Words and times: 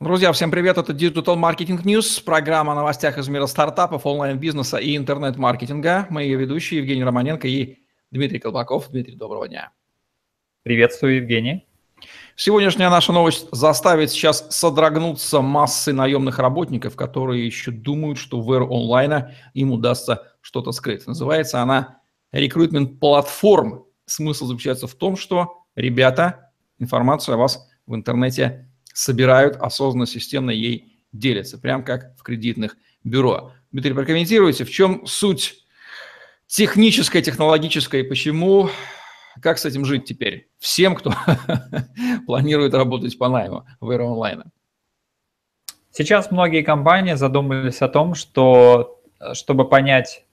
Друзья, 0.00 0.30
всем 0.30 0.52
привет! 0.52 0.78
Это 0.78 0.92
Digital 0.92 1.34
Marketing 1.34 1.82
News, 1.82 2.22
программа 2.22 2.70
о 2.70 2.76
новостях 2.76 3.18
из 3.18 3.26
мира 3.26 3.46
стартапов, 3.46 4.06
онлайн-бизнеса 4.06 4.76
и 4.76 4.96
интернет-маркетинга. 4.96 6.06
Мы 6.08 6.22
ее 6.22 6.36
ведущие 6.36 6.78
Евгений 6.78 7.02
Романенко 7.02 7.48
и 7.48 7.78
Дмитрий 8.12 8.38
Колпаков. 8.38 8.90
Дмитрий, 8.90 9.16
доброго 9.16 9.48
дня. 9.48 9.72
Приветствую, 10.62 11.16
Евгений. 11.16 11.66
Сегодняшняя 12.36 12.90
наша 12.90 13.12
новость 13.12 13.48
заставит 13.50 14.12
сейчас 14.12 14.46
содрогнуться 14.50 15.40
массы 15.40 15.92
наемных 15.92 16.38
работников, 16.38 16.94
которые 16.94 17.44
еще 17.44 17.72
думают, 17.72 18.18
что 18.18 18.40
в 18.40 18.52
эру 18.52 18.72
онлайна 18.72 19.34
им 19.52 19.72
удастся 19.72 20.32
что-то 20.42 20.70
скрыть. 20.70 21.08
Называется 21.08 21.60
она 21.60 21.98
рекрутмент 22.30 23.00
платформ. 23.00 23.84
Смысл 24.06 24.46
заключается 24.46 24.86
в 24.86 24.94
том, 24.94 25.16
что 25.16 25.64
ребята 25.74 26.52
информацию 26.78 27.34
о 27.34 27.38
вас 27.38 27.68
в 27.84 27.96
интернете 27.96 28.67
собирают 28.98 29.54
осознанно, 29.56 30.06
системно 30.06 30.50
ей 30.50 30.98
делятся, 31.12 31.56
прям 31.56 31.84
как 31.84 32.16
в 32.18 32.24
кредитных 32.24 32.76
бюро. 33.04 33.52
Дмитрий, 33.70 33.92
прокомментируйте, 33.92 34.64
в 34.64 34.70
чем 34.70 35.06
суть 35.06 35.62
техническая, 36.48 37.22
технологическая 37.22 38.00
и 38.00 38.02
почему, 38.02 38.70
как 39.40 39.58
с 39.58 39.64
этим 39.64 39.84
жить 39.84 40.04
теперь 40.04 40.50
всем, 40.58 40.96
кто 40.96 41.14
планирует 42.26 42.74
работать 42.74 43.16
по 43.16 43.28
найму 43.28 43.66
в 43.78 43.88
эру 43.90 44.08
онлайна? 44.08 44.50
Сейчас 45.92 46.32
многие 46.32 46.62
компании 46.62 47.14
задумались 47.14 47.80
о 47.82 47.88
том, 47.88 48.16
что 48.16 49.00
чтобы 49.32 49.68
понять 49.68 50.24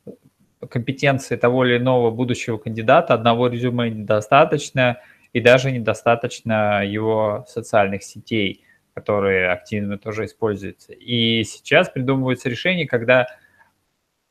компетенции 0.72 1.36
того 1.36 1.66
или 1.66 1.78
иного 1.78 2.10
будущего 2.10 2.58
кандидата, 2.58 3.14
одного 3.14 3.48
резюме 3.48 3.92
недостаточно– 3.92 4.98
и 5.36 5.42
даже 5.42 5.70
недостаточно 5.70 6.82
его 6.86 7.44
социальных 7.50 8.04
сетей, 8.04 8.64
которые 8.94 9.52
активно 9.52 9.98
тоже 9.98 10.24
используются. 10.24 10.94
И 10.94 11.44
сейчас 11.44 11.90
придумываются 11.90 12.48
решения, 12.48 12.88
когда 12.88 13.28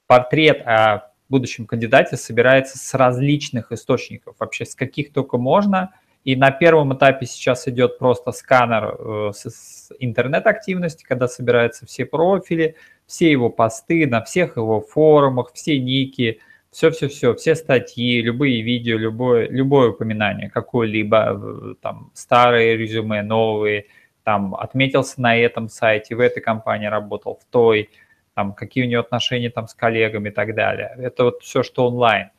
портрет 0.07 0.63
о 0.67 1.11
будущем 1.29 1.67
кандидате 1.67 2.17
собирается 2.17 2.79
с 2.79 2.95
различных 2.95 3.71
источников, 3.71 4.37
вообще 4.39 4.65
с 4.65 4.75
каких 4.75 5.13
только 5.13 5.37
можно. 5.37 5.93
И 6.25 6.37
на 6.37 6.51
первом 6.51 6.97
этапе 6.97 7.27
сейчас 7.27 7.69
идет 7.69 7.99
просто 7.99 8.33
сканер 8.33 8.97
э, 8.99 9.33
с 9.35 9.91
интернет-активности, 9.99 11.05
когда 11.05 11.29
собираются 11.29 11.85
все 11.85 12.07
профили, 12.07 12.77
все 13.07 13.31
его 13.31 13.51
посты 13.51 14.07
на 14.07 14.25
всех 14.25 14.57
его 14.57 14.81
форумах, 14.81 15.53
все 15.53 15.79
ники– 15.79 16.41
все-все-все, 16.75 17.35
все 17.35 17.55
статьи, 17.55 18.21
любые 18.21 18.63
видео, 18.63 18.99
любое, 18.99 19.49
любое 19.49 19.91
упоминание, 19.91 20.51
какое-либо, 20.51 21.77
там, 21.81 22.11
старые 22.15 22.77
резюме, 22.77 23.23
новые, 23.23 23.87
там, 24.25 24.57
отметился 24.57 25.21
на 25.21 25.37
этом 25.37 25.69
сайте, 25.69 26.17
в 26.17 26.21
этой 26.21 26.43
компании 26.43 26.87
работал, 26.87 27.39
в 27.41 27.45
той, 27.53 27.91
там, 28.35 28.55
какие 28.55 28.85
у 28.85 28.89
него 28.89 29.01
отношения 29.01 29.51
там 29.51 29.69
с 29.69 29.75
коллегами 29.75 30.31
и 30.31 30.33
так 30.33 30.55
далее. 30.57 30.93
Это 30.99 31.25
вот 31.25 31.43
все, 31.43 31.63
что 31.63 31.87
онлайн. 31.87 32.31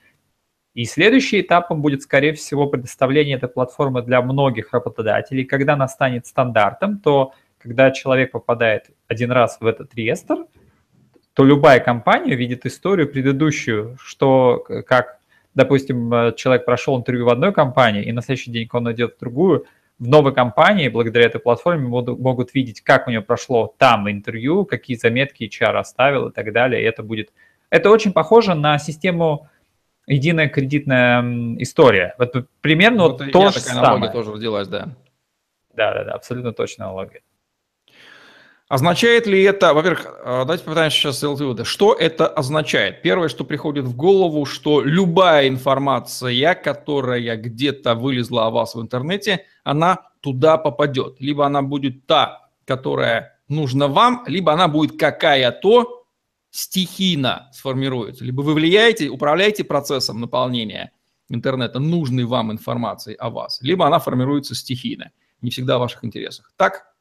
И 0.73 0.83
следующий 0.83 1.39
этапом 1.39 1.81
будет, 1.81 2.01
скорее 2.01 2.33
всего, 2.33 2.67
предоставление 2.67 3.37
этой 3.37 3.47
платформы 3.47 4.01
для 4.01 4.21
многих 4.21 4.73
работодателей. 4.73 5.45
Когда 5.45 5.73
она 5.75 5.87
станет 5.87 6.27
стандартом, 6.27 6.99
то 6.99 7.33
когда 7.57 7.91
человек 7.91 8.31
попадает 8.31 8.89
один 9.07 9.31
раз 9.31 9.57
в 9.61 9.65
этот 9.65 9.95
реестр– 9.95 10.45
то 11.35 11.43
любая 11.43 11.81
компания 11.81 12.33
видит 12.33 12.65
историю 12.65 13.11
предыдущую, 13.11 13.97
что 13.99 14.65
как, 14.87 15.19
допустим, 15.53 16.11
э, 16.13 16.33
человек 16.35 16.65
прошел 16.65 16.97
интервью 16.97 17.25
в 17.25 17.29
одной 17.29 17.51
компании, 17.51 18.03
и 18.03 18.11
на 18.13 18.21
следующий 18.21 18.51
день 18.51 18.69
он 18.71 18.89
идет 18.93 19.15
в 19.15 19.19
другую, 19.19 19.65
в 19.99 20.07
новой 20.07 20.33
компании, 20.33 20.87
благодаря 20.87 21.25
этой 21.25 21.41
платформе, 21.41 21.87
могут, 21.87 22.53
видеть, 22.53 22.81
как 22.81 23.07
у 23.07 23.11
него 23.11 23.21
прошло 23.21 23.75
там 23.77 24.09
интервью, 24.09 24.63
какие 24.63 24.95
заметки 24.95 25.43
HR 25.43 25.77
оставил 25.77 26.29
и 26.29 26.33
так 26.33 26.51
далее. 26.53 26.81
И 26.81 26.85
это 26.85 27.03
будет... 27.03 27.31
Это 27.69 27.89
очень 27.89 28.13
похоже 28.13 28.55
на 28.55 28.79
систему 28.79 29.49
единая 30.07 30.47
кредитная 30.47 31.21
история. 31.57 32.15
Вот 32.17 32.33
примерно 32.61 33.03
вот, 33.03 33.21
вот 33.21 33.31
то 33.31 33.49
же 33.49 33.61
такая 33.61 33.83
самое. 33.83 34.11
тоже 34.11 34.31
родилась, 34.31 34.67
да. 34.67 34.89
Да, 35.73 35.93
да, 35.93 36.03
да, 36.05 36.11
абсолютно 36.13 36.53
точная 36.53 36.87
аналогия. 36.87 37.21
Означает 38.67 39.27
ли 39.27 39.43
это, 39.43 39.75
во-первых, 39.75 40.05
э, 40.05 40.23
давайте 40.39 40.63
попытаемся 40.63 40.97
сейчас 40.97 41.17
сделать 41.17 41.39
выводы. 41.39 41.65
Что 41.65 41.93
это 41.93 42.27
означает? 42.27 43.03
Первое, 43.03 43.29
что 43.29 43.43
приходит 43.43 43.85
в 43.85 43.95
голову, 43.95 44.45
что 44.45 44.81
любая 44.81 45.47
информация, 45.47 46.55
которая 46.55 47.37
где-то 47.37 47.93
вылезла 47.93 48.47
о 48.47 48.49
вас 48.49 48.73
в 48.73 48.81
интернете, 48.81 49.45
она 49.63 50.09
туда 50.21 50.57
попадет. 50.57 51.17
Либо 51.19 51.45
она 51.45 51.61
будет 51.61 52.07
та, 52.07 52.49
которая 52.65 53.39
нужна 53.47 53.87
вам, 53.87 54.23
либо 54.25 54.53
она 54.53 54.67
будет 54.67 54.99
какая-то 54.99 56.07
стихийно 56.49 57.49
сформируется. 57.53 58.25
Либо 58.25 58.41
вы 58.41 58.55
влияете, 58.55 59.09
управляете 59.09 59.63
процессом 59.63 60.19
наполнения 60.19 60.91
интернета 61.29 61.79
нужной 61.79 62.23
вам 62.23 62.51
информацией 62.51 63.15
о 63.17 63.29
вас, 63.29 63.59
либо 63.61 63.85
она 63.85 63.99
формируется 63.99 64.55
стихийно, 64.55 65.11
не 65.41 65.51
всегда 65.51 65.77
в 65.77 65.81
ваших 65.81 66.03
интересах. 66.03 66.51
Так? 66.55 66.94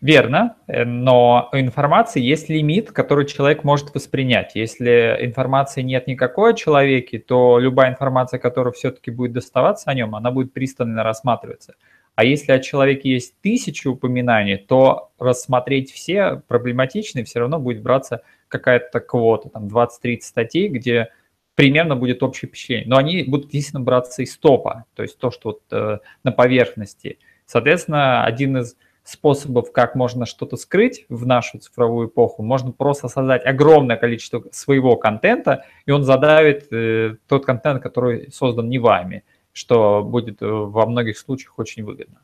Верно, 0.00 0.56
э, 0.66 0.84
но 0.84 1.50
у 1.52 1.56
информации 1.56 2.22
есть 2.22 2.48
лимит, 2.48 2.90
который 2.90 3.26
человек 3.26 3.64
может 3.64 3.94
воспринять. 3.94 4.52
Если 4.54 5.18
информации 5.20 5.82
нет 5.82 6.06
никакой 6.06 6.52
о 6.52 6.56
человеке, 6.56 7.18
то 7.18 7.58
любая 7.58 7.90
информация, 7.90 8.38
которая 8.38 8.72
все-таки 8.72 9.10
будет 9.10 9.32
доставаться 9.32 9.90
о 9.90 9.94
нем, 9.94 10.14
она 10.16 10.30
будет 10.30 10.54
пристально 10.54 11.02
рассматриваться. 11.02 11.74
А 12.14 12.24
если 12.24 12.52
о 12.52 12.60
человеке 12.60 13.10
есть 13.10 13.34
тысячи 13.42 13.88
упоминаний, 13.88 14.56
то 14.56 15.12
рассмотреть 15.18 15.92
все 15.92 16.42
проблематичные 16.48 17.24
все 17.24 17.40
равно 17.40 17.58
будет 17.58 17.82
браться 17.82 18.22
какая-то 18.48 19.00
квота, 19.00 19.50
там 19.50 19.68
20-30 19.68 20.20
статей, 20.22 20.68
где 20.68 21.10
примерно 21.54 21.94
будет 21.94 22.22
общее 22.22 22.48
впечатление. 22.48 22.88
Но 22.88 22.96
они 22.96 23.22
будут, 23.24 23.52
естественно, 23.52 23.84
браться 23.84 24.22
из 24.22 24.36
топа, 24.38 24.86
то 24.94 25.02
есть 25.02 25.18
то, 25.18 25.30
что 25.30 25.50
вот, 25.50 25.62
э, 25.70 25.98
на 26.24 26.32
поверхности. 26.32 27.18
Соответственно, 27.44 28.24
один 28.24 28.56
из 28.56 28.76
способов, 29.10 29.72
как 29.72 29.94
можно 29.94 30.26
что-то 30.26 30.56
скрыть 30.56 31.04
в 31.08 31.26
нашу 31.26 31.58
цифровую 31.58 32.08
эпоху. 32.08 32.42
Можно 32.42 32.72
просто 32.72 33.08
создать 33.08 33.44
огромное 33.44 33.96
количество 33.96 34.44
своего 34.52 34.96
контента, 34.96 35.64
и 35.86 35.90
он 35.90 36.04
задавит 36.04 36.72
э, 36.72 37.16
тот 37.28 37.44
контент, 37.44 37.82
который 37.82 38.30
создан 38.32 38.68
не 38.68 38.78
вами, 38.78 39.24
что 39.52 40.02
будет 40.02 40.40
э, 40.42 40.46
во 40.46 40.86
многих 40.86 41.18
случаях 41.18 41.58
очень 41.58 41.84
выгодно. 41.84 42.20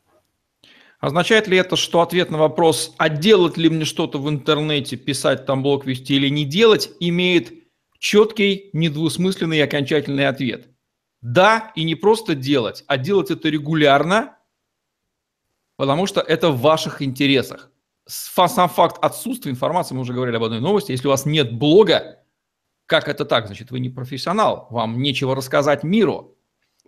Означает 1.00 1.46
ли 1.46 1.58
это, 1.58 1.76
что 1.76 2.00
ответ 2.00 2.30
на 2.30 2.38
вопрос, 2.38 2.94
а 2.96 3.08
делать 3.08 3.56
ли 3.56 3.68
мне 3.68 3.84
что-то 3.84 4.18
в 4.18 4.28
интернете, 4.30 4.96
писать 4.96 5.44
там 5.44 5.62
блог 5.62 5.84
вести 5.86 6.14
или 6.14 6.28
не 6.28 6.44
делать, 6.44 6.90
имеет 7.00 7.52
четкий, 7.98 8.70
недвусмысленный 8.72 9.58
и 9.58 9.62
окончательный 9.62 10.26
ответ? 10.26 10.68
Да, 11.20 11.72
и 11.74 11.84
не 11.84 11.96
просто 11.96 12.34
делать, 12.34 12.84
а 12.86 12.96
делать 12.96 13.30
это 13.30 13.48
регулярно 13.48 14.35
потому 15.76 16.06
что 16.06 16.20
это 16.20 16.50
в 16.50 16.60
ваших 16.60 17.02
интересах. 17.02 17.70
Сам 18.06 18.68
факт 18.68 19.02
отсутствия 19.02 19.50
информации, 19.50 19.94
мы 19.94 20.02
уже 20.02 20.12
говорили 20.12 20.36
об 20.36 20.44
одной 20.44 20.60
новости, 20.60 20.92
если 20.92 21.08
у 21.08 21.10
вас 21.10 21.26
нет 21.26 21.52
блога, 21.52 22.22
как 22.86 23.08
это 23.08 23.24
так? 23.24 23.46
Значит, 23.46 23.70
вы 23.70 23.80
не 23.80 23.90
профессионал, 23.90 24.68
вам 24.70 25.02
нечего 25.02 25.34
рассказать 25.34 25.82
миру. 25.82 26.36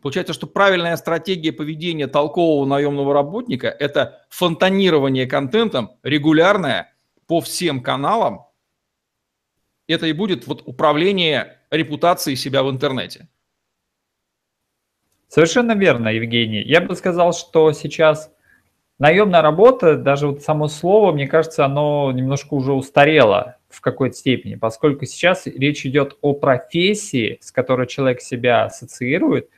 Получается, 0.00 0.32
что 0.32 0.46
правильная 0.46 0.96
стратегия 0.96 1.52
поведения 1.52 2.06
толкового 2.06 2.64
наемного 2.66 3.12
работника– 3.12 3.66
это 3.80 4.24
фонтанирование 4.28 5.26
контентом 5.26 5.90
регулярное 6.04 6.94
по 7.26 7.40
всем 7.40 7.82
каналам. 7.82 8.46
Это 9.88 10.06
и 10.06 10.12
будет 10.12 10.46
вот 10.46 10.62
управление 10.66 11.58
репутацией 11.70 12.36
себя 12.36 12.62
в 12.62 12.70
интернете. 12.70 13.28
Совершенно 15.26 15.72
верно, 15.72 16.08
Евгений. 16.08 16.62
Я 16.62 16.80
бы 16.80 16.94
сказал, 16.94 17.32
что 17.32 17.72
сейчас 17.72 18.32
наемная 18.98 19.42
работа, 19.42 19.96
даже 19.96 20.28
вот 20.28 20.42
само 20.42 20.68
слово, 20.68 21.12
мне 21.12 21.26
кажется, 21.26 21.64
оно 21.64 22.12
немножко 22.12 22.54
уже 22.54 22.72
устарело 22.72 23.56
в 23.68 23.80
какой-то 23.80 24.16
степени, 24.16 24.54
поскольку 24.54 25.06
сейчас 25.06 25.46
речь 25.46 25.84
идет 25.86 26.16
о 26.20 26.34
профессии, 26.34 27.38
с 27.40 27.52
которой 27.52 27.86
человек 27.86 28.20
себя 28.20 28.64
ассоциирует, 28.64 29.48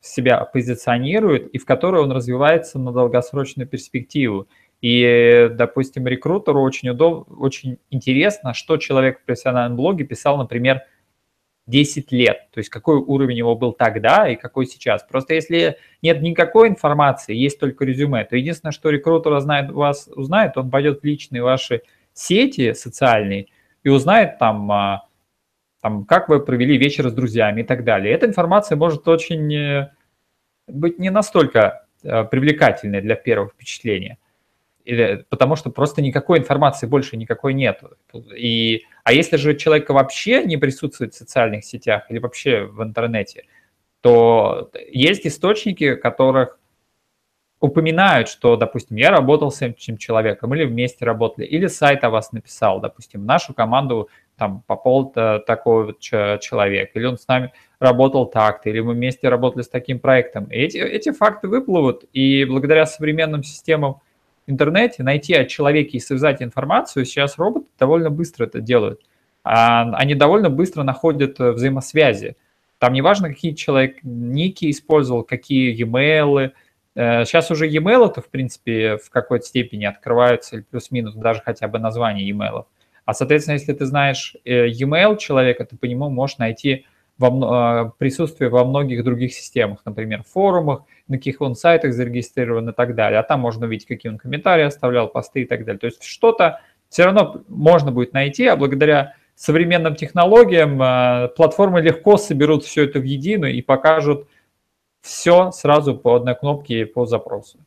себя 0.00 0.44
позиционирует 0.44 1.48
и 1.48 1.58
в 1.58 1.64
которой 1.64 2.02
он 2.02 2.12
развивается 2.12 2.78
на 2.78 2.92
долгосрочную 2.92 3.66
перспективу. 3.66 4.48
И, 4.82 5.48
допустим, 5.52 6.06
рекрутеру 6.06 6.60
очень, 6.60 6.90
удоб... 6.90 7.26
очень 7.40 7.78
интересно, 7.90 8.52
что 8.52 8.76
человек 8.76 9.20
в 9.20 9.24
профессиональном 9.24 9.76
блоге 9.76 10.04
писал, 10.04 10.36
например, 10.36 10.82
10 11.66 12.12
лет, 12.12 12.48
то 12.52 12.58
есть 12.58 12.68
какой 12.68 12.96
уровень 12.96 13.38
его 13.38 13.56
был 13.56 13.72
тогда 13.72 14.28
и 14.28 14.36
какой 14.36 14.66
сейчас. 14.66 15.02
Просто 15.02 15.34
если 15.34 15.78
нет 16.02 16.20
никакой 16.20 16.68
информации, 16.68 17.34
есть 17.34 17.58
только 17.58 17.84
резюме, 17.84 18.24
то 18.24 18.36
единственное, 18.36 18.72
что 18.72 18.90
рекрутер 18.90 19.32
узнает, 19.32 19.70
вас 19.70 20.08
узнает, 20.14 20.56
он 20.56 20.70
пойдет 20.70 21.00
в 21.00 21.04
личные 21.04 21.42
ваши 21.42 21.82
сети 22.12 22.74
социальные 22.74 23.46
и 23.82 23.88
узнает 23.88 24.38
там, 24.38 24.70
а, 24.70 25.08
там, 25.80 26.04
как 26.04 26.28
вы 26.28 26.40
провели 26.40 26.76
вечер 26.76 27.08
с 27.08 27.12
друзьями 27.12 27.62
и 27.62 27.64
так 27.64 27.84
далее. 27.84 28.12
Эта 28.14 28.26
информация 28.26 28.76
может 28.76 29.08
очень 29.08 29.54
э, 29.54 29.90
быть 30.66 30.98
не 30.98 31.10
настолько 31.10 31.86
э, 32.02 32.24
привлекательной 32.24 33.00
для 33.00 33.16
первого 33.16 33.48
впечатления. 33.48 34.18
Потому 35.30 35.56
что 35.56 35.70
просто 35.70 36.02
никакой 36.02 36.38
информации 36.38 36.86
больше 36.86 37.16
никакой 37.16 37.54
нет. 37.54 37.82
И, 38.36 38.84
а 39.02 39.12
если 39.12 39.36
же 39.36 39.56
человек 39.56 39.88
вообще 39.88 40.44
не 40.44 40.56
присутствует 40.56 41.14
в 41.14 41.16
социальных 41.16 41.64
сетях 41.64 42.04
или 42.10 42.18
вообще 42.18 42.64
в 42.64 42.82
интернете, 42.82 43.44
то 44.00 44.70
есть 44.90 45.26
источники, 45.26 45.94
которых 45.94 46.58
упоминают, 47.60 48.28
что, 48.28 48.56
допустим, 48.56 48.98
я 48.98 49.10
работал 49.10 49.50
с 49.50 49.62
этим 49.62 49.96
человеком, 49.96 50.54
или 50.54 50.66
вместе 50.66 51.06
работали, 51.06 51.46
или 51.46 51.66
сайт 51.66 52.04
о 52.04 52.10
вас 52.10 52.32
написал, 52.32 52.78
допустим, 52.80 53.24
нашу 53.24 53.54
команду 53.54 54.10
там 54.36 54.62
попал 54.66 55.10
такой 55.46 55.86
вот 55.86 56.00
человек, 56.00 56.90
или 56.92 57.06
он 57.06 57.16
с 57.16 57.26
нами 57.26 57.52
работал 57.78 58.26
так-то, 58.26 58.68
или 58.68 58.80
мы 58.80 58.92
вместе 58.92 59.30
работали 59.30 59.62
с 59.62 59.68
таким 59.68 59.98
проектом. 59.98 60.44
И 60.46 60.56
эти, 60.56 60.76
эти 60.76 61.10
факты 61.12 61.48
выплывут, 61.48 62.04
и 62.12 62.44
благодаря 62.44 62.84
современным 62.84 63.42
системам 63.42 64.02
интернете 64.46 65.02
найти 65.02 65.34
о 65.34 65.44
человеке 65.44 65.98
и 65.98 66.00
связать 66.00 66.42
информацию, 66.42 67.04
сейчас 67.04 67.38
роботы 67.38 67.66
довольно 67.78 68.10
быстро 68.10 68.46
это 68.46 68.60
делают. 68.60 69.00
А, 69.42 69.82
они 69.96 70.14
довольно 70.14 70.50
быстро 70.50 70.82
находят 70.82 71.38
э, 71.40 71.52
взаимосвязи. 71.52 72.36
Там 72.78 72.92
не 72.92 73.02
важно, 73.02 73.28
какие 73.28 73.54
человек 73.54 73.98
ники 74.02 74.70
использовал, 74.70 75.22
какие 75.22 75.74
e-mail, 75.74 76.52
Сейчас 76.94 77.50
э, 77.50 77.54
уже 77.54 77.66
e-mail 77.66 78.06
это, 78.06 78.20
в 78.20 78.28
принципе, 78.28 78.98
в 78.98 79.10
какой-то 79.10 79.44
степени 79.44 79.84
открываются, 79.84 80.64
плюс-минус 80.70 81.14
даже 81.14 81.42
хотя 81.44 81.66
бы 81.66 81.78
название 81.80 82.26
e-mail. 82.28 82.66
А, 83.04 83.14
соответственно, 83.14 83.54
если 83.54 83.72
ты 83.72 83.84
знаешь 83.84 84.36
э, 84.44 84.68
e-mail 84.68 85.18
человека, 85.18 85.64
ты 85.64 85.76
по 85.76 85.86
нему 85.86 86.08
можешь 86.08 86.38
найти 86.38 86.86
во, 87.18 87.86
э, 87.86 87.90
присутствие 87.98 88.50
во 88.50 88.64
многих 88.64 89.04
других 89.04 89.32
системах, 89.32 89.80
например, 89.84 90.22
форумах, 90.22 90.82
на 91.08 91.16
каких 91.16 91.40
он 91.40 91.54
сайтах 91.54 91.92
зарегистрирован 91.92 92.70
и 92.70 92.72
так 92.72 92.94
далее. 92.94 93.20
А 93.20 93.22
там 93.22 93.40
можно 93.40 93.66
увидеть, 93.66 93.86
какие 93.86 94.10
он 94.10 94.18
комментарии 94.18 94.64
оставлял, 94.64 95.08
посты 95.08 95.42
и 95.42 95.46
так 95.46 95.64
далее. 95.64 95.78
То 95.78 95.86
есть 95.86 96.02
что-то 96.02 96.60
все 96.88 97.04
равно 97.04 97.42
можно 97.48 97.92
будет 97.92 98.12
найти, 98.12 98.46
а 98.46 98.56
благодаря 98.56 99.14
современным 99.34 99.96
технологиям 99.96 100.78
платформы 101.34 101.80
легко 101.80 102.16
соберут 102.16 102.64
все 102.64 102.84
это 102.84 103.00
в 103.00 103.04
единую 103.04 103.54
и 103.54 103.62
покажут 103.62 104.28
все 105.00 105.50
сразу 105.50 105.96
по 105.96 106.14
одной 106.14 106.34
кнопке 106.34 106.86
по 106.86 107.04
запросу. 107.04 107.58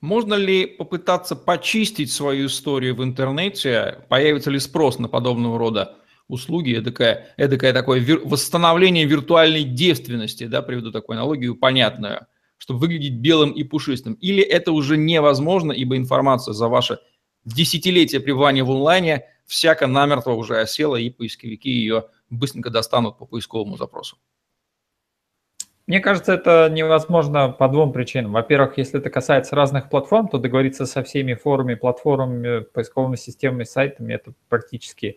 Можно 0.00 0.34
ли 0.34 0.66
попытаться 0.66 1.36
почистить 1.36 2.10
свою 2.10 2.46
историю 2.46 2.96
в 2.96 3.04
интернете? 3.04 3.98
Появится 4.08 4.50
ли 4.50 4.58
спрос 4.58 4.98
на 4.98 5.08
подобного 5.08 5.58
рода 5.58 5.94
услуги? 6.32 6.78
Эдакое, 6.78 7.34
эдакое 7.36 7.72
такое 7.72 8.00
вир, 8.00 8.20
восстановление 8.24 9.04
виртуальной 9.04 9.64
девственности, 9.64 10.46
да, 10.46 10.62
приведу 10.62 10.90
такую 10.90 11.18
аналогию 11.18 11.54
понятную, 11.54 12.26
чтобы 12.58 12.80
выглядеть 12.80 13.14
белым 13.14 13.52
и 13.52 13.62
пушистым. 13.62 14.14
Или 14.14 14.42
это 14.42 14.72
уже 14.72 14.96
невозможно, 14.96 15.72
ибо 15.72 15.96
информация 15.96 16.54
за 16.54 16.68
ваше 16.68 16.98
десятилетие 17.44 18.20
пребывания 18.20 18.64
в 18.64 18.70
онлайне 18.70 19.26
всяко 19.46 19.86
намертво 19.86 20.32
уже 20.32 20.60
осела, 20.60 20.96
и 20.96 21.10
поисковики 21.10 21.70
ее 21.70 22.06
быстренько 22.30 22.70
достанут 22.70 23.18
по 23.18 23.26
поисковому 23.26 23.76
запросу. 23.76 24.16
Мне 25.88 26.00
кажется, 26.00 26.32
это 26.32 26.70
невозможно 26.70 27.48
по 27.48 27.68
двум 27.68 27.92
причинам. 27.92 28.32
Во-первых, 28.32 28.78
если 28.78 29.00
это 29.00 29.10
касается 29.10 29.56
разных 29.56 29.90
платформ, 29.90 30.28
то 30.28 30.38
договориться 30.38 30.86
со 30.86 31.02
всеми 31.02 31.34
форумами, 31.34 31.74
платформами, 31.74 32.60
поисковыми 32.60 33.16
системами, 33.16 33.64
сайтами, 33.64 34.14
это 34.14 34.32
практически, 34.48 35.16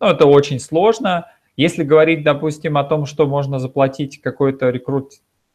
ну, 0.00 0.06
это 0.08 0.26
очень 0.26 0.60
сложно. 0.60 1.26
Если 1.56 1.82
говорить, 1.82 2.22
допустим, 2.22 2.76
о 2.76 2.84
том, 2.84 3.06
что 3.06 3.26
можно 3.26 3.58
заплатить 3.58 4.20
какой-то 4.20 4.70
рекрут, 4.70 5.12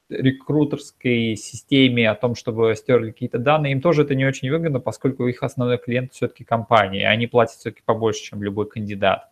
рекрутерской 0.09 1.35
системе, 1.35 2.09
о 2.09 2.15
том, 2.15 2.35
чтобы 2.35 2.75
стерли 2.75 3.11
какие-то 3.11 3.39
данные, 3.39 3.71
им 3.71 3.81
тоже 3.81 4.03
это 4.03 4.15
не 4.15 4.25
очень 4.25 4.51
выгодно, 4.51 4.79
поскольку 4.79 5.27
их 5.27 5.43
основной 5.43 5.77
клиент 5.77 6.13
все-таки 6.13 6.43
компания, 6.43 7.07
они 7.07 7.27
платят 7.27 7.55
все-таки 7.55 7.83
побольше, 7.85 8.21
чем 8.23 8.43
любой 8.43 8.67
кандидат. 8.67 9.29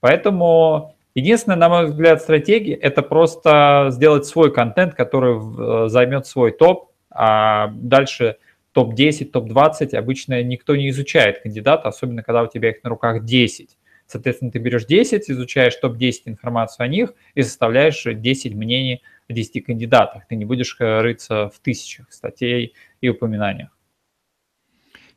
Поэтому 0.00 0.94
Единственная, 1.14 1.56
на 1.56 1.68
мой 1.68 1.86
взгляд, 1.86 2.20
стратегия– 2.20 2.74
это 2.82 3.00
просто 3.00 3.86
сделать 3.90 4.26
свой 4.26 4.52
контент, 4.52 4.94
который 4.94 5.36
э, 5.36 5.88
займет 5.88 6.26
свой 6.26 6.50
топ, 6.50 6.90
а 7.08 7.68
дальше 7.72 8.38
топ-10, 8.72 9.26
топ-20 9.26 9.94
обычно 9.96 10.42
никто 10.42 10.74
не 10.74 10.90
изучает 10.90 11.40
кандидата, 11.40 11.88
особенно 11.88 12.24
когда 12.24 12.42
у 12.42 12.48
тебя 12.48 12.70
их 12.70 12.82
на 12.82 12.90
руках 12.90 13.24
10. 13.24 13.78
Соответственно, 14.14 14.52
ты 14.52 14.60
берешь 14.60 14.86
10, 14.86 15.28
изучаешь 15.28 15.74
топ-10 15.74 16.20
информацию 16.26 16.84
о 16.84 16.86
них 16.86 17.14
и 17.34 17.42
составляешь 17.42 18.04
10 18.04 18.54
мнений 18.54 19.02
о 19.28 19.32
10 19.32 19.64
кандидатах. 19.64 20.28
Ты 20.28 20.36
не 20.36 20.44
будешь 20.44 20.76
э, 20.78 21.00
рыться 21.00 21.50
в 21.52 21.58
тысячах 21.58 22.12
статей 22.12 22.74
и 23.00 23.08
упоминаниях. 23.08 23.76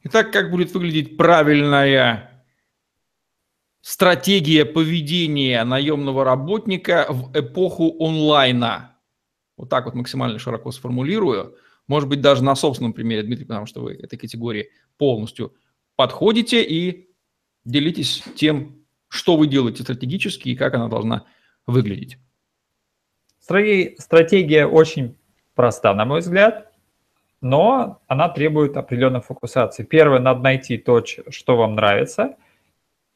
Итак, 0.06 0.32
как 0.32 0.50
будет 0.50 0.74
выглядеть 0.74 1.16
правильная 1.16 2.44
стратегия 3.82 4.66
поведения 4.66 5.64
наемного 5.64 6.24
работника 6.24 7.06
в 7.08 7.40
эпоху 7.40 8.04
онлайна. 8.04 8.98
Вот 9.58 9.70
так 9.70 9.86
вот 9.86 9.94
максимально 9.94 10.40
широко 10.40 10.72
сформулирую. 10.72 11.56
Может 11.86 12.10
быть, 12.10 12.22
даже 12.22 12.44
на 12.44 12.56
собственном 12.56 12.94
примере, 12.94 13.22
Дмитрий, 13.22 13.46
потому 13.46 13.68
что 13.68 13.82
вы 13.82 13.94
этой 13.94 14.18
категории 14.18 14.72
полностью 14.98 15.54
подходите 15.96 16.64
и 16.64 17.08
делитесь 17.68 18.24
тем, 18.36 18.77
что 19.08 19.38
вы 19.38 19.48
делаете 19.48 19.84
стратегически 19.84 20.50
и 20.50 20.56
как 20.56 20.74
она 20.74 20.88
должна 20.88 21.26
выглядеть. 21.66 22.18
Стратегия 23.40 24.66
очень 24.66 25.18
проста, 25.56 25.94
на 25.94 26.06
мой 26.06 26.20
взгляд, 26.20 26.72
но 27.42 28.02
она 28.08 28.30
требует 28.30 28.78
определенной 28.78 29.22
фокусации. 29.22 29.84
Первое, 29.84 30.20
надо 30.20 30.42
найти 30.42 30.78
то, 30.78 31.04
что 31.06 31.58
вам 31.58 31.76
нравится– 31.76 32.36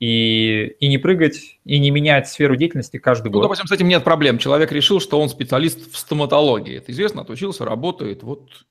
и, 0.01 0.75
и 0.79 0.87
не 0.87 0.97
прыгать, 0.97 1.59
и 1.63 1.77
не 1.77 1.91
менять 1.91 2.27
сферу 2.27 2.55
деятельности 2.55 2.97
каждый 2.97 3.27
ну, 3.27 3.33
год. 3.33 3.43
допустим, 3.43 3.67
с 3.67 3.71
этим 3.71 3.87
нет 3.87 4.03
проблем. 4.03 4.39
Человек 4.39 4.71
решил, 4.71 4.99
что 4.99 5.21
он 5.21 5.29
специалист 5.29 5.93
в 5.93 5.95
стоматологии. 5.95 6.75
Это 6.75 6.91
известно, 6.91 7.21
отучился, 7.21 7.65
работает. 7.65 8.23
Вот 8.23 8.65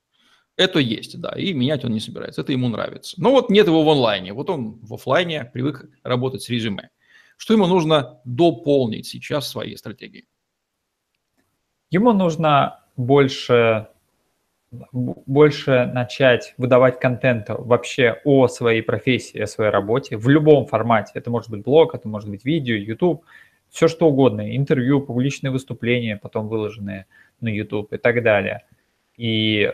это 0.57 0.81
есть, 0.81 1.21
да, 1.21 1.31
и 1.37 1.53
менять 1.53 1.85
он 1.85 1.93
не 1.93 2.01
собирается. 2.01 2.41
Это 2.41 2.51
ему 2.51 2.69
нравится. 2.69 3.15
Но 3.19 3.31
вот 3.31 3.49
нет 3.49 3.69
его 3.69 3.85
в 3.85 3.89
онлайне. 3.89 4.33
Вот 4.33 4.51
он 4.51 4.81
в 4.83 4.93
офлайне 4.93 5.45
привык 5.45 5.89
работать 6.03 6.43
с 6.43 6.49
резюме. 6.49 6.91
Что 7.41 7.55
ему 7.55 7.67
нужно 7.67 8.21
дополнить 8.27 9.07
сейчас 9.07 9.47
в 9.47 9.49
своей 9.49 9.75
стратегии? 9.79 10.27
Ему 11.89 12.13
нужно 12.13 12.85
больше 12.99 13.89
больше 14.93 15.87
начать 15.87 16.53
выдавать 16.59 17.01
контент 17.01 17.47
вообще 17.49 18.21
о 18.25 18.47
своей 18.47 18.83
профессии, 18.83 19.41
о 19.41 19.47
своей 19.47 19.71
работе 19.71 20.19
в 20.19 20.29
любом 20.29 20.67
формате. 20.67 21.13
Это 21.15 21.31
может 21.31 21.51
быть 21.51 21.63
блог, 21.63 21.95
это 21.95 22.07
может 22.09 22.29
быть 22.29 22.45
видео, 22.45 22.75
YouTube, 22.75 23.25
все 23.71 23.89
что 23.89 24.09
угодно, 24.09 24.55
интервью, 24.55 25.01
публичные 25.01 25.51
выступления, 25.51 26.19
потом 26.19 26.47
выложенные 26.47 27.07
на 27.41 27.49
YouTube 27.49 27.95
и 27.95 27.97
так 27.97 28.23
далее. 28.23 28.67
И 29.17 29.73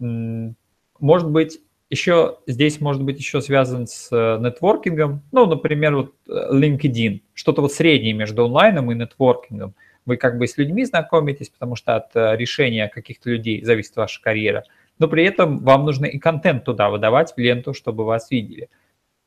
может 0.00 1.30
быть 1.30 1.60
еще 1.92 2.38
здесь 2.48 2.80
может 2.80 3.02
быть 3.02 3.18
еще 3.18 3.40
связан 3.40 3.86
с 3.86 4.08
э, 4.10 4.38
нетворкингом, 4.40 5.22
ну, 5.30 5.46
например, 5.46 5.94
вот 5.94 6.14
э, 6.28 6.48
LinkedIn, 6.52 7.22
что-то 7.34 7.62
вот 7.62 7.72
среднее 7.72 8.12
между 8.14 8.44
онлайном 8.44 8.90
и 8.90 8.96
нетворкингом– 8.96 9.74
вы 10.04 10.16
как 10.16 10.38
бы 10.38 10.46
с 10.46 10.56
людьми 10.56 10.84
знакомитесь, 10.84 11.48
потому 11.48 11.76
что 11.76 11.96
от 11.96 12.14
э, 12.16 12.36
решения 12.36 12.88
каких-то 12.88 13.30
людей 13.30 13.64
зависит 13.64 13.96
ваша 13.96 14.20
карьера, 14.20 14.64
но 14.98 15.08
при 15.08 15.24
этом 15.24 15.58
вам 15.58 15.84
нужно 15.84 16.06
и 16.06 16.18
контент 16.18 16.64
туда 16.64 16.90
выдавать 16.90 17.32
в 17.32 17.38
ленту, 17.38 17.74
чтобы 17.74 18.04
вас 18.04 18.30
видели. 18.30 18.68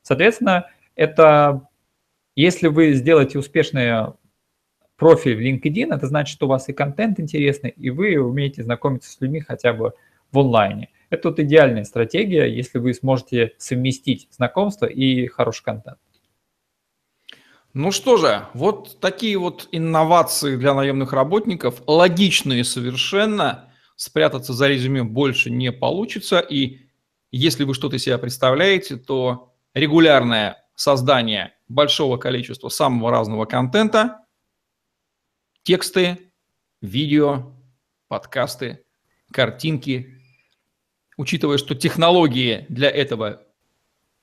Соответственно, 0.01 0.69
это 0.95 1.67
если 2.35 2.67
вы 2.67 2.93
сделаете 2.93 3.39
успешный 3.39 4.13
профиль 4.97 5.35
в 5.35 5.39
LinkedIn, 5.39 5.93
это 5.95 6.07
значит, 6.07 6.33
что 6.33 6.45
у 6.45 6.49
вас 6.49 6.69
и 6.69 6.73
контент 6.73 7.19
интересный, 7.19 7.69
и 7.69 7.89
вы 7.89 8.17
умеете 8.17 8.63
знакомиться 8.63 9.09
с 9.09 9.19
людьми 9.21 9.39
хотя 9.39 9.73
бы 9.73 9.93
в 10.31 10.39
онлайне. 10.39 10.89
Это 11.15 11.29
вот 11.29 11.39
идеальная 11.39 11.85
стратегия, 11.85 12.45
если 12.45 12.77
вы 12.77 12.93
сможете 12.93 13.53
совместить 13.57 14.27
знакомство 14.31 14.85
и 14.85 15.27
хороший 15.27 15.63
контент. 15.63 15.97
Ну 17.73 17.91
что 17.91 18.17
же, 18.17 18.45
вот 18.53 18.99
такие 18.99 19.37
вот 19.37 19.69
инновации 19.71 20.57
для 20.57 20.73
наемных 20.73 21.13
работников, 21.13 21.81
логичные 21.87 22.65
совершенно, 22.65 23.71
спрятаться 23.95 24.51
за 24.51 24.67
резюме 24.67 25.03
больше 25.03 25.49
не 25.49 25.71
получится, 25.71 26.39
и 26.39 26.81
если 27.31 27.63
вы 27.63 27.73
что-то 27.73 27.97
себя 27.97 28.17
представляете, 28.17 28.97
то 28.97 29.53
регулярное 29.73 30.65
создание 30.75 31.53
большого 31.69 32.17
количества 32.17 32.67
самого 32.67 33.09
разного 33.09 33.45
контента, 33.45 34.19
тексты, 35.63 36.31
видео, 36.81 37.53
подкасты, 38.09 38.85
картинки, 39.31 40.14
учитывая, 41.17 41.57
что 41.57 41.75
технологии 41.75 42.65
для 42.69 42.89
этого 42.89 43.45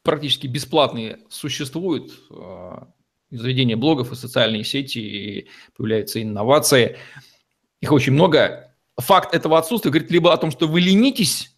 практически 0.02 0.46
бесплатные 0.46 1.20
существуют, 1.28 2.12
а, 2.30 2.92
заведения 3.30 3.76
блогов 3.76 4.12
и 4.12 4.16
социальные 4.16 4.64
сети, 4.64 4.99
и 4.99 5.49
появляются 5.76 6.22
инновации. 6.22 6.99
Их 7.80 7.92
очень 7.92 8.12
много. 8.12 8.75
Факт 8.99 9.34
этого 9.34 9.58
отсутствия 9.58 9.90
говорит 9.90 10.11
либо 10.11 10.32
о 10.32 10.37
том, 10.37 10.50
что 10.50 10.68
вы 10.68 10.80
ленитесь, 10.80 11.56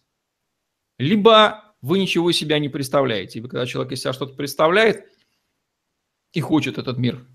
либо 0.97 1.75
вы 1.81 1.99
ничего 1.99 2.29
из 2.29 2.37
себя 2.37 2.57
не 2.59 2.69
представляете. 2.69 3.39
И 3.39 3.41
когда 3.41 3.65
человек 3.65 3.91
из 3.91 4.01
себя 4.01 4.13
что-то 4.13 4.33
представляет 4.35 5.05
и 6.31 6.39
хочет 6.39 6.77
этот 6.77 6.97
мир 6.97 7.25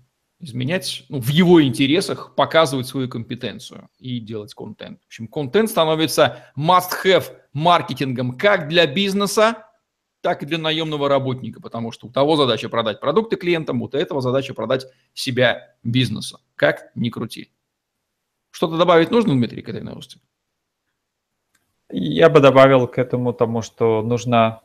изменять, 0.41 1.05
ну, 1.09 1.21
в 1.21 1.29
его 1.29 1.63
интересах 1.63 2.35
показывать 2.35 2.87
свою 2.87 3.07
компетенцию 3.07 3.89
и 3.99 4.19
делать 4.19 4.53
контент. 4.53 5.01
В 5.03 5.05
общем, 5.07 5.27
контент 5.27 5.69
становится 5.69 6.39
must-have 6.57 7.25
маркетингом 7.53 8.37
как 8.37 8.67
для 8.67 8.87
бизнеса, 8.87 9.67
так 10.21 10.43
и 10.43 10.45
для 10.45 10.57
наемного 10.57 11.09
работника, 11.09 11.61
потому 11.61 11.91
что 11.91 12.07
у 12.07 12.11
того 12.11 12.35
задача 12.35 12.69
продать 12.69 12.99
продукты 12.99 13.35
клиентам, 13.35 13.81
у 13.81 13.87
этого 13.87 14.21
задача 14.21 14.53
продать 14.53 14.85
себя 15.13 15.75
бизнесу. 15.83 16.39
Как 16.55 16.91
ни 16.95 17.09
крути. 17.09 17.51
Что-то 18.51 18.77
добавить 18.77 19.11
нужно, 19.11 19.33
Дмитрий, 19.33 19.61
к 19.61 19.69
этой 19.69 19.81
новости? 19.81 20.19
Я 21.89 22.29
бы 22.29 22.39
добавил 22.39 22.87
к 22.87 22.97
этому 22.97 23.33
тому, 23.33 23.61
что 23.61 24.01
нужно 24.01 24.61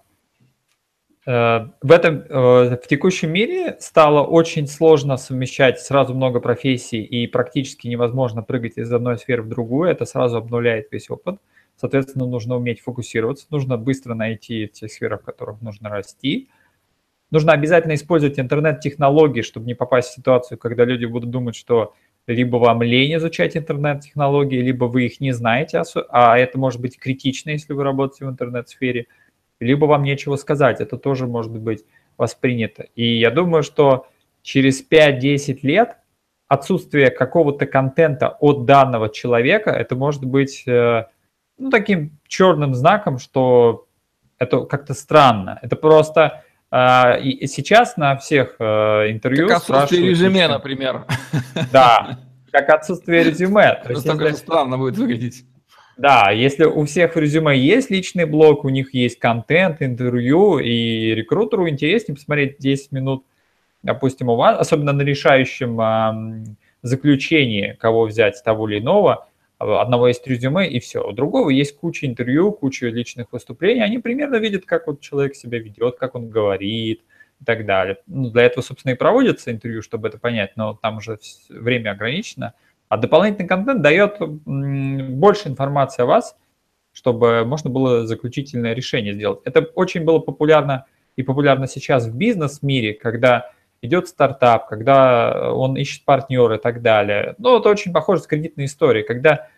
в 1.26 1.90
этом, 1.90 2.20
э, 2.20 2.76
в 2.76 2.86
текущем 2.86 3.32
мире 3.32 3.76
стало 3.80 4.22
очень 4.22 4.68
сложно 4.68 5.16
совмещать 5.16 5.80
сразу 5.80 6.14
много 6.14 6.38
профессий 6.38 7.02
и 7.02 7.26
практически 7.26 7.88
невозможно 7.88 8.42
прыгать 8.42 8.78
из 8.78 8.92
одной 8.92 9.18
сферы 9.18 9.42
в 9.42 9.48
другую. 9.48 9.90
Это 9.90 10.04
сразу 10.04 10.36
обнуляет 10.36 10.86
весь 10.92 11.10
опыт. 11.10 11.40
Соответственно, 11.76 12.26
нужно 12.26 12.54
уметь 12.56 12.80
фокусироваться, 12.80 13.46
нужно 13.50 13.76
быстро 13.76 14.14
найти 14.14 14.70
те 14.72 14.88
сферы, 14.88 15.18
в 15.18 15.22
которых 15.22 15.60
нужно 15.62 15.88
расти. 15.88 16.48
Нужно 17.32 17.52
обязательно 17.52 17.94
использовать 17.94 18.38
интернет-технологии, 18.38 19.42
чтобы 19.42 19.66
не 19.66 19.74
попасть 19.74 20.10
в 20.10 20.14
ситуацию, 20.14 20.58
когда 20.58 20.84
люди 20.84 21.06
будут 21.06 21.30
думать, 21.30 21.56
что 21.56 21.94
либо 22.28 22.56
вам 22.56 22.82
лень 22.82 23.16
изучать 23.16 23.56
интернет-технологии, 23.56 24.60
либо 24.60 24.84
вы 24.84 25.06
их 25.06 25.20
не 25.20 25.32
знаете, 25.32 25.82
а 26.08 26.38
это 26.38 26.56
может 26.56 26.80
быть 26.80 27.00
критично, 27.00 27.50
если 27.50 27.72
вы 27.72 27.82
работаете 27.82 28.26
в 28.26 28.30
интернет-сфере– 28.30 29.06
либо 29.60 29.86
вам 29.86 30.02
нечего 30.02 30.36
сказать, 30.36 30.80
это 30.80 30.96
тоже 30.96 31.26
может 31.26 31.52
быть 31.52 31.84
воспринято. 32.16 32.86
И 32.94 33.18
я 33.18 33.30
думаю, 33.30 33.62
что 33.62 34.06
через 34.42 34.86
5-10 34.86 35.60
лет 35.62 35.96
отсутствие 36.48 37.10
какого-то 37.10 37.66
контента 37.66 38.36
от 38.40 38.64
данного 38.64 39.08
человека, 39.08 39.70
это 39.70 39.96
может 39.96 40.24
быть 40.24 40.62
э, 40.66 41.06
ну, 41.58 41.70
таким 41.70 42.18
черным 42.28 42.74
знаком, 42.74 43.18
что 43.18 43.86
это 44.38 44.64
как-то 44.66 44.94
странно. 44.94 45.58
Это 45.62 45.76
просто 45.76 46.44
э, 46.70 47.20
и 47.22 47.46
сейчас 47.46 47.96
на 47.96 48.16
всех 48.16 48.56
э, 48.58 49.10
интервью 49.10 49.48
Как 49.48 49.58
отсутствие 49.58 50.10
резюме, 50.10 50.48
например. 50.48 51.06
Да, 51.72 52.20
как 52.52 52.68
отсутствие 52.70 53.24
резюме. 53.24 53.80
Это 53.84 54.34
странно 54.36 54.78
будет 54.78 54.96
выглядеть. 54.96 55.44
Да, 55.96 56.30
если 56.30 56.64
у 56.64 56.84
всех 56.84 57.14
в 57.14 57.18
резюме 57.18 57.58
есть 57.58 57.90
личный 57.90 58.26
блог, 58.26 58.64
у 58.64 58.68
них 58.68 58.92
есть 58.92 59.18
контент, 59.18 59.80
интервью, 59.80 60.58
и 60.58 61.14
рекрутеру 61.14 61.68
интереснее 61.68 62.16
посмотреть 62.16 62.58
10 62.58 62.92
минут, 62.92 63.24
допустим, 63.82 64.28
у 64.28 64.36
вас, 64.36 64.58
особенно 64.60 64.92
на 64.92 65.00
решающем 65.00 65.80
э, 65.80 66.54
заключении, 66.82 67.76
кого 67.80 68.04
взять 68.04 68.42
того 68.44 68.68
или 68.68 68.78
иного, 68.78 69.26
одного 69.58 70.08
есть 70.08 70.26
резюме, 70.26 70.68
и 70.68 70.80
все. 70.80 71.00
У 71.02 71.12
другого 71.12 71.48
есть 71.48 71.74
куча 71.78 72.04
интервью, 72.04 72.52
куча 72.52 72.88
личных 72.88 73.32
выступлений, 73.32 73.80
они 73.80 73.98
примерно 73.98 74.36
видят, 74.36 74.66
как 74.66 74.88
вот 74.88 75.00
человек 75.00 75.34
себя 75.34 75.58
ведет, 75.58 75.96
как 75.96 76.14
он 76.14 76.28
говорит 76.28 77.00
и 77.40 77.44
так 77.44 77.64
далее. 77.64 77.96
Ну, 78.06 78.28
для 78.28 78.42
этого, 78.42 78.62
собственно, 78.62 78.92
и 78.92 78.96
проводятся 78.96 79.50
интервью, 79.50 79.80
чтобы 79.80 80.08
это 80.08 80.18
понять, 80.18 80.56
но 80.56 80.74
там 80.74 80.98
уже 80.98 81.18
время 81.48 81.92
ограничено– 81.92 82.52
а 82.88 82.96
дополнительный 82.96 83.48
контент 83.48 83.82
дает 83.82 84.18
больше 84.20 85.48
информации 85.48 86.02
о 86.02 86.06
вас, 86.06 86.36
чтобы 86.92 87.44
можно 87.44 87.70
было 87.70 88.06
заключительное 88.06 88.74
решение 88.74 89.14
сделать. 89.14 89.40
Это 89.44 89.60
очень 89.74 90.04
было 90.04 90.18
популярно 90.18 90.86
и 91.16 91.22
популярно 91.22 91.66
сейчас 91.66 92.06
в 92.06 92.16
бизнес-мире, 92.16 92.94
когда 92.94 93.50
идет 93.82 94.08
стартап, 94.08 94.68
когда 94.68 95.52
он 95.52 95.76
ищет 95.76 96.04
партнера 96.04 96.56
и 96.56 96.60
так 96.60 96.82
далее. 96.82 97.34
Ну, 97.38 97.58
это 97.58 97.68
очень 97.68 97.92
похоже 97.92 98.22
с 98.22 98.26
кредитной 98.26 98.64
историей, 98.64 99.04
когда 99.04 99.48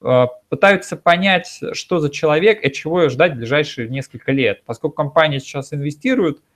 э, 0.00 0.26
пытаются 0.48 0.96
понять, 0.96 1.60
что 1.72 2.00
за 2.00 2.10
человек 2.10 2.64
и 2.64 2.72
чего 2.72 3.08
ждать 3.08 3.32
в 3.32 3.36
ближайшие 3.36 3.88
несколько 3.88 4.32
лет. 4.32 4.62
Поскольку 4.64 4.96
компания 4.96 5.40
сейчас 5.40 5.72
инвестирует– 5.72 6.38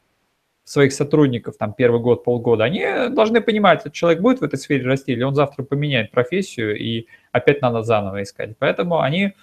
своих 0.66 0.92
сотрудников, 0.92 1.56
там, 1.56 1.72
первый 1.72 2.00
год, 2.00 2.24
полгода, 2.24 2.64
они 2.64 2.82
должны 3.10 3.40
понимать, 3.40 3.80
этот 3.80 3.92
человек 3.92 4.20
будет 4.20 4.40
в 4.40 4.42
этой 4.42 4.58
сфере 4.58 4.84
расти, 4.84 5.12
или 5.12 5.22
он 5.22 5.32
завтра 5.34 5.62
поменяет 5.62 6.10
профессию, 6.10 6.76
и 6.76 7.06
опять 7.30 7.62
надо 7.62 7.82
заново 7.82 8.24
искать. 8.24 8.58
Поэтому 8.58 9.00
они 9.00 9.34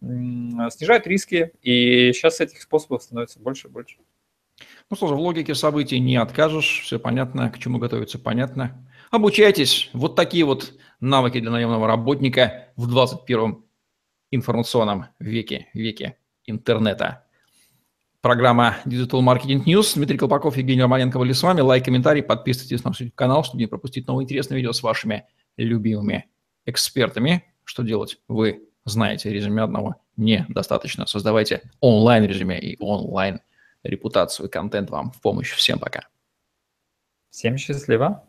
снижают 0.00 1.06
риски, 1.06 1.52
и 1.62 2.12
сейчас 2.12 2.40
этих 2.40 2.60
способов 2.60 3.04
становится 3.04 3.38
больше 3.38 3.68
и 3.68 3.70
больше. 3.70 3.98
Ну 4.90 4.96
что 4.96 5.06
же, 5.06 5.14
в 5.14 5.20
логике 5.20 5.54
событий 5.54 6.00
не 6.00 6.16
откажешь, 6.16 6.82
все 6.82 6.98
понятно, 6.98 7.48
к 7.48 7.58
чему 7.60 7.78
готовиться 7.78 8.18
понятно. 8.18 8.84
Обучайтесь, 9.12 9.90
вот 9.92 10.16
такие 10.16 10.44
вот 10.44 10.74
навыки 10.98 11.38
для 11.38 11.52
наемного 11.52 11.86
работника 11.86 12.68
в 12.74 12.88
21 12.88 13.62
информационном 14.32 15.06
веке, 15.20 15.68
веке 15.72 16.16
интернета. 16.46 17.26
Программа 18.22 18.76
Digital 18.84 19.20
Marketing 19.20 19.64
News. 19.64 19.96
Дмитрий 19.96 20.16
Колпаков, 20.16 20.56
Евгений 20.56 20.80
Романенко 20.80 21.18
были 21.18 21.32
с 21.32 21.42
вами. 21.42 21.60
Лайк, 21.60 21.84
комментарий, 21.84 22.22
подписывайтесь 22.22 22.84
на 22.84 22.90
наш 22.90 23.02
канал, 23.16 23.42
чтобы 23.42 23.58
не 23.58 23.66
пропустить 23.66 24.06
новые 24.06 24.26
интересные 24.26 24.58
видео 24.58 24.72
с 24.72 24.80
вашими 24.80 25.26
любимыми 25.56 26.26
экспертами. 26.64 27.44
Что 27.64 27.82
делать? 27.82 28.20
Вы 28.28 28.68
знаете, 28.84 29.32
резюме 29.32 29.62
одного 29.62 29.96
недостаточно. 30.16 31.04
Создавайте 31.06 31.68
онлайн-резюме 31.80 32.60
и 32.60 32.76
онлайн-репутацию. 32.80 34.48
Контент 34.48 34.90
вам 34.90 35.10
в 35.10 35.20
помощь. 35.20 35.50
Всем 35.50 35.80
пока. 35.80 36.06
Всем 37.30 37.56
счастливо. 37.56 38.22